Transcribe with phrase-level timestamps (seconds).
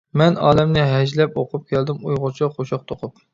[0.19, 3.23] مەن ئالەمنى ھەجىلەپ ئوقۇپ كەلدىم ئۇيغۇرچە قوشاق توقۇپ.